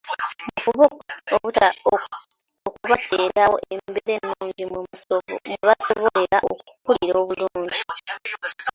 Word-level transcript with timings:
Mufube 0.43 0.85
okubateerawo 2.67 3.55
embeera 3.73 4.17
ennungi 4.17 4.63
mwe 4.69 5.59
basobola 5.65 6.37
okukulira 6.51 7.15
obulungi. 7.21 7.81